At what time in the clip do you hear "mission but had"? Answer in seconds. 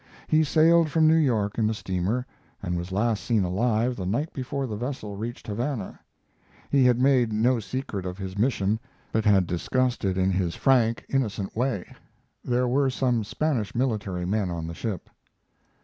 8.35-9.45